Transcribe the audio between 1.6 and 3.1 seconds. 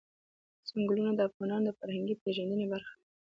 د فرهنګي پیژندنې برخه ده.